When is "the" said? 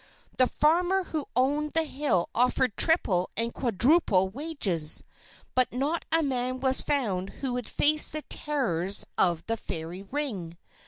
0.35-0.47, 1.73-1.83, 8.09-8.23, 9.45-9.57